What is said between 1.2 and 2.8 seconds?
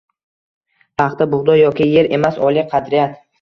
bug‘doy yoki yer emas oliy